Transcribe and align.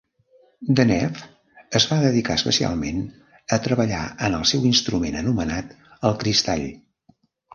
Deneuve 0.77 1.25
es 1.79 1.85
va 1.89 1.97
dedicar 2.03 2.37
especialment 2.41 3.03
a 3.57 3.61
treballar 3.67 4.01
en 4.29 4.37
el 4.39 4.47
seu 4.53 4.65
instrument 4.71 5.19
anomenat 5.23 5.75
el 6.11 6.17
"Cristall". 6.25 6.65